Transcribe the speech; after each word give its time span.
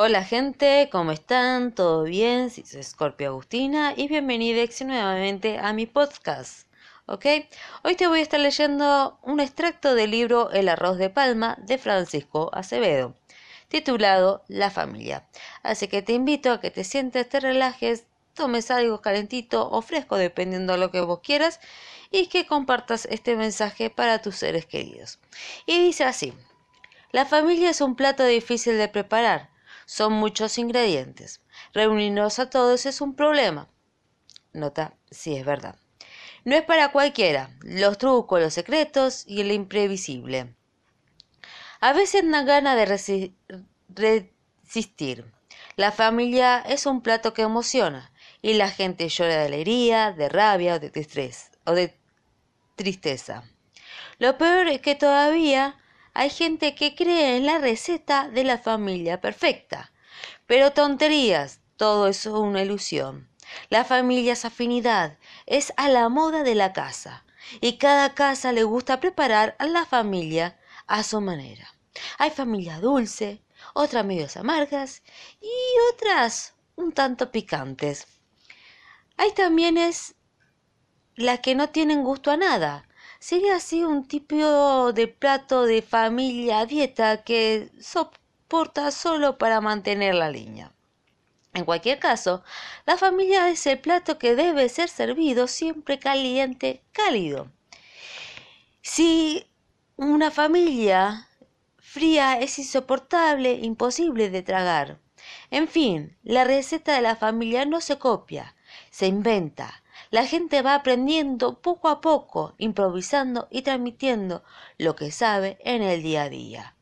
Hola 0.00 0.22
gente, 0.22 0.88
¿cómo 0.92 1.10
están? 1.10 1.74
¿Todo 1.74 2.04
bien? 2.04 2.50
Soy 2.50 2.84
Scorpio 2.84 3.30
Agustina 3.30 3.94
y 3.96 4.06
bienvenidos 4.06 4.80
nuevamente 4.82 5.58
a 5.58 5.72
mi 5.72 5.86
podcast. 5.86 6.68
¿Ok? 7.06 7.26
Hoy 7.82 7.96
te 7.96 8.06
voy 8.06 8.20
a 8.20 8.22
estar 8.22 8.38
leyendo 8.38 9.18
un 9.22 9.40
extracto 9.40 9.96
del 9.96 10.12
libro 10.12 10.52
El 10.52 10.68
arroz 10.68 10.98
de 10.98 11.10
palma 11.10 11.56
de 11.62 11.78
Francisco 11.78 12.48
Acevedo, 12.52 13.16
titulado 13.66 14.44
La 14.46 14.70
familia. 14.70 15.26
Así 15.64 15.88
que 15.88 16.00
te 16.00 16.12
invito 16.12 16.52
a 16.52 16.60
que 16.60 16.70
te 16.70 16.84
sientes, 16.84 17.28
te 17.28 17.40
relajes, 17.40 18.04
tomes 18.34 18.70
algo 18.70 19.02
calentito 19.02 19.68
o 19.68 19.82
fresco, 19.82 20.16
dependiendo 20.16 20.74
de 20.74 20.78
lo 20.78 20.92
que 20.92 21.00
vos 21.00 21.18
quieras, 21.24 21.58
y 22.12 22.28
que 22.28 22.46
compartas 22.46 23.08
este 23.10 23.34
mensaje 23.34 23.90
para 23.90 24.22
tus 24.22 24.36
seres 24.36 24.64
queridos. 24.64 25.18
Y 25.66 25.82
dice 25.82 26.04
así, 26.04 26.34
la 27.10 27.26
familia 27.26 27.70
es 27.70 27.80
un 27.80 27.96
plato 27.96 28.24
difícil 28.24 28.78
de 28.78 28.86
preparar 28.86 29.57
son 29.88 30.12
muchos 30.12 30.58
ingredientes. 30.58 31.40
Reunirnos 31.72 32.38
a 32.38 32.50
todos 32.50 32.84
es 32.84 33.00
un 33.00 33.14
problema. 33.14 33.70
Nota, 34.52 34.92
sí 35.10 35.34
es 35.34 35.46
verdad. 35.46 35.76
No 36.44 36.56
es 36.56 36.62
para 36.62 36.92
cualquiera. 36.92 37.56
Los 37.62 37.96
trucos, 37.96 38.38
los 38.38 38.52
secretos 38.52 39.24
y 39.26 39.40
el 39.40 39.50
imprevisible. 39.50 40.54
A 41.80 41.94
veces 41.94 42.22
da 42.30 42.42
gana 42.42 42.76
de 42.76 42.84
resistir. 44.66 45.24
La 45.76 45.90
familia 45.90 46.58
es 46.60 46.84
un 46.84 47.00
plato 47.00 47.32
que 47.32 47.40
emociona 47.40 48.12
y 48.42 48.52
la 48.54 48.68
gente 48.68 49.08
llora 49.08 49.38
de 49.38 49.46
alegría, 49.46 50.12
de 50.12 50.28
rabia. 50.28 50.74
O 51.64 51.72
de 51.72 51.98
tristeza. 52.76 53.42
Lo 54.18 54.36
peor 54.36 54.68
es 54.68 54.82
que 54.82 54.96
todavía 54.96 55.78
hay 56.18 56.30
gente 56.30 56.74
que 56.74 56.96
cree 56.96 57.36
en 57.36 57.46
la 57.46 57.58
receta 57.58 58.28
de 58.28 58.42
la 58.42 58.58
familia 58.58 59.20
perfecta. 59.20 59.92
Pero 60.48 60.72
tonterías, 60.72 61.60
todo 61.76 62.08
eso 62.08 62.30
es 62.30 62.42
una 62.42 62.62
ilusión. 62.62 63.28
La 63.68 63.84
familia 63.84 64.32
es 64.32 64.44
afinidad, 64.44 65.16
es 65.46 65.72
a 65.76 65.88
la 65.88 66.08
moda 66.08 66.42
de 66.42 66.56
la 66.56 66.72
casa. 66.72 67.24
Y 67.60 67.74
cada 67.78 68.14
casa 68.14 68.50
le 68.50 68.64
gusta 68.64 68.98
preparar 68.98 69.54
a 69.60 69.68
la 69.68 69.86
familia 69.86 70.58
a 70.88 71.04
su 71.04 71.20
manera. 71.20 71.72
Hay 72.18 72.30
familias 72.30 72.80
dulce, 72.80 73.40
otras 73.72 74.04
medios 74.04 74.36
amargas 74.36 75.04
y 75.40 75.52
otras 75.94 76.54
un 76.74 76.90
tanto 76.90 77.30
picantes. 77.30 78.08
Hay 79.16 79.30
también 79.34 79.78
es 79.78 80.16
las 81.14 81.38
que 81.38 81.54
no 81.54 81.68
tienen 81.68 82.02
gusto 82.02 82.32
a 82.32 82.36
nada, 82.36 82.87
Sería 83.20 83.56
así 83.56 83.82
un 83.82 84.06
tipo 84.06 84.92
de 84.92 85.08
plato 85.08 85.64
de 85.64 85.82
familia 85.82 86.66
dieta 86.66 87.24
que 87.24 87.70
soporta 87.80 88.90
solo 88.92 89.38
para 89.38 89.60
mantener 89.60 90.14
la 90.14 90.30
línea. 90.30 90.72
En 91.52 91.64
cualquier 91.64 91.98
caso, 91.98 92.44
la 92.86 92.96
familia 92.96 93.48
es 93.48 93.66
el 93.66 93.80
plato 93.80 94.18
que 94.18 94.36
debe 94.36 94.68
ser 94.68 94.88
servido 94.88 95.48
siempre 95.48 95.98
caliente, 95.98 96.84
cálido. 96.92 97.50
Si 98.82 99.46
una 99.96 100.30
familia 100.30 101.28
fría 101.78 102.38
es 102.38 102.58
insoportable, 102.60 103.52
imposible 103.54 104.30
de 104.30 104.42
tragar. 104.42 105.00
En 105.50 105.66
fin, 105.66 106.16
la 106.22 106.44
receta 106.44 106.94
de 106.94 107.02
la 107.02 107.16
familia 107.16 107.64
no 107.64 107.80
se 107.80 107.98
copia, 107.98 108.54
se 108.90 109.06
inventa, 109.06 109.82
la 110.10 110.26
gente 110.26 110.62
va 110.62 110.74
aprendiendo 110.74 111.60
poco 111.60 111.88
a 111.88 112.00
poco, 112.00 112.54
improvisando 112.58 113.48
y 113.50 113.62
transmitiendo 113.62 114.42
lo 114.78 114.96
que 114.96 115.10
sabe 115.10 115.58
en 115.62 115.82
el 115.82 116.02
día 116.02 116.22
a 116.22 116.28
día. 116.28 116.74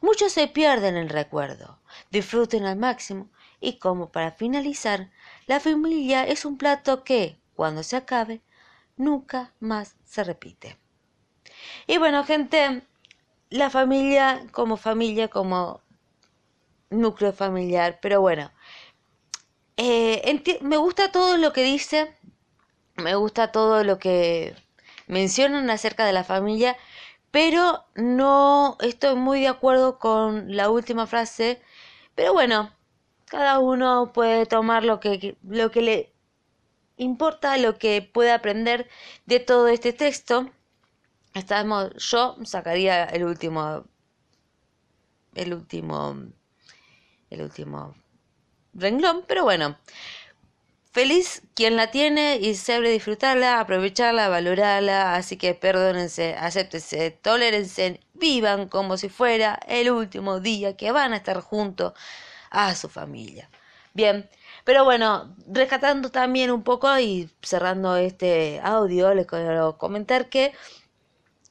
Muchos 0.00 0.32
se 0.32 0.48
pierden 0.48 0.96
el 0.96 1.08
recuerdo, 1.08 1.78
disfruten 2.10 2.64
al 2.64 2.76
máximo 2.76 3.30
y 3.60 3.78
como 3.78 4.10
para 4.10 4.32
finalizar, 4.32 5.10
la 5.46 5.60
familia 5.60 6.26
es 6.26 6.44
un 6.44 6.58
plato 6.58 7.04
que, 7.04 7.38
cuando 7.54 7.82
se 7.82 7.96
acabe, 7.96 8.42
nunca 8.96 9.52
más 9.60 9.96
se 10.04 10.24
repite. 10.24 10.78
Y 11.86 11.98
bueno, 11.98 12.24
gente, 12.24 12.82
la 13.50 13.70
familia 13.70 14.46
como 14.50 14.76
familia, 14.76 15.28
como 15.28 15.80
núcleo 16.90 17.32
familiar, 17.32 17.98
pero 18.02 18.20
bueno, 18.20 18.50
eh, 19.76 20.60
me 20.60 20.76
gusta 20.76 21.12
todo 21.12 21.36
lo 21.36 21.52
que 21.52 21.62
dice 21.62 22.14
me 23.02 23.14
gusta 23.16 23.52
todo 23.52 23.84
lo 23.84 23.98
que 23.98 24.54
mencionan 25.06 25.70
acerca 25.70 26.06
de 26.06 26.12
la 26.12 26.24
familia, 26.24 26.76
pero 27.30 27.84
no 27.94 28.76
estoy 28.80 29.16
muy 29.16 29.40
de 29.40 29.48
acuerdo 29.48 29.98
con 29.98 30.56
la 30.56 30.70
última 30.70 31.06
frase. 31.06 31.60
Pero 32.14 32.32
bueno, 32.32 32.72
cada 33.26 33.58
uno 33.58 34.12
puede 34.12 34.46
tomar 34.46 34.84
lo 34.84 35.00
que, 35.00 35.36
lo 35.42 35.70
que 35.70 35.82
le 35.82 36.12
importa, 36.96 37.56
lo 37.58 37.78
que 37.78 38.02
puede 38.02 38.32
aprender 38.32 38.88
de 39.26 39.40
todo 39.40 39.68
este 39.68 39.92
texto. 39.92 40.50
Estamos, 41.34 41.92
yo 41.96 42.36
sacaría 42.44 43.04
el 43.04 43.24
último, 43.24 43.84
el 45.34 45.54
último, 45.54 46.16
el 47.30 47.42
último 47.42 47.94
renglón, 48.74 49.24
pero 49.26 49.44
bueno. 49.44 49.76
Feliz 50.92 51.42
quien 51.54 51.76
la 51.76 51.90
tiene 51.90 52.36
y 52.36 52.54
sabe 52.54 52.90
disfrutarla, 52.90 53.60
aprovecharla, 53.60 54.28
valorarla, 54.28 55.14
así 55.14 55.38
que 55.38 55.54
perdónense, 55.54 56.34
acéptense, 56.34 57.10
tolérense, 57.10 57.98
vivan 58.12 58.68
como 58.68 58.98
si 58.98 59.08
fuera 59.08 59.58
el 59.66 59.90
último 59.90 60.38
día 60.40 60.76
que 60.76 60.92
van 60.92 61.14
a 61.14 61.16
estar 61.16 61.40
junto 61.40 61.94
a 62.50 62.74
su 62.74 62.90
familia. 62.90 63.48
Bien, 63.94 64.28
pero 64.64 64.84
bueno, 64.84 65.34
rescatando 65.46 66.10
también 66.10 66.50
un 66.50 66.62
poco 66.62 66.98
y 66.98 67.30
cerrando 67.42 67.96
este 67.96 68.60
audio, 68.62 69.14
les 69.14 69.26
quiero 69.26 69.78
comentar 69.78 70.28
que 70.28 70.52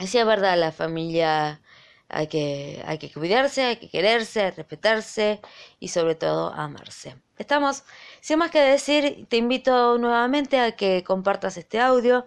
si 0.00 0.18
es 0.18 0.26
verdad, 0.26 0.58
la 0.58 0.72
familia 0.72 1.62
hay 2.10 2.26
que, 2.26 2.82
hay 2.86 2.98
que 2.98 3.10
cuidarse, 3.12 3.62
hay 3.62 3.76
que 3.76 3.88
quererse, 3.88 4.50
respetarse 4.50 5.40
y 5.78 5.88
sobre 5.88 6.14
todo 6.14 6.52
amarse. 6.52 7.16
Estamos, 7.38 7.84
sin 8.20 8.38
más 8.38 8.50
que 8.50 8.60
decir, 8.60 9.26
te 9.28 9.36
invito 9.36 9.96
nuevamente 9.98 10.58
a 10.60 10.72
que 10.72 11.04
compartas 11.04 11.56
este 11.56 11.80
audio 11.80 12.26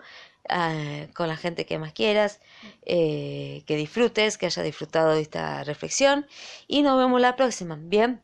eh, 0.49 1.09
con 1.13 1.27
la 1.27 1.37
gente 1.37 1.65
que 1.65 1.77
más 1.79 1.93
quieras, 1.93 2.41
eh, 2.85 3.63
que 3.65 3.75
disfrutes, 3.75 4.37
que 4.37 4.47
haya 4.47 4.63
disfrutado 4.63 5.13
de 5.13 5.21
esta 5.21 5.63
reflexión 5.63 6.27
y 6.67 6.81
nos 6.81 6.97
vemos 6.97 7.21
la 7.21 7.35
próxima. 7.35 7.77
Bien, 7.79 8.21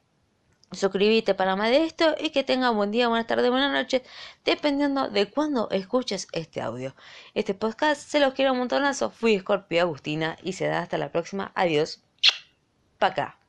suscríbete 0.71 1.33
para 1.33 1.55
más 1.55 1.69
de 1.69 1.85
esto 1.85 2.15
y 2.19 2.29
que 2.29 2.43
tenga 2.43 2.69
buen 2.69 2.91
día, 2.91 3.07
buenas 3.07 3.27
tardes, 3.27 3.49
buenas 3.49 3.71
noches, 3.71 4.01
dependiendo 4.45 5.09
de 5.09 5.29
cuándo 5.29 5.69
escuches 5.71 6.27
este 6.31 6.61
audio. 6.61 6.95
Este 7.33 7.53
podcast 7.53 8.01
se 8.01 8.19
los 8.19 8.33
quiero 8.33 8.53
un 8.53 8.59
montonazo. 8.59 9.09
Fui 9.09 9.39
Scorpio 9.39 9.81
Agustina 9.81 10.37
y 10.43 10.53
se 10.53 10.67
da 10.67 10.79
hasta 10.79 10.97
la 10.97 11.11
próxima. 11.11 11.51
Adiós. 11.55 12.01
Pa' 12.97 13.07
acá. 13.07 13.39